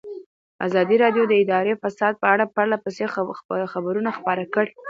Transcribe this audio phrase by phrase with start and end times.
[0.67, 3.05] ازادي راډیو د اداري فساد په اړه پرله پسې
[3.73, 4.71] خبرونه خپاره کړي.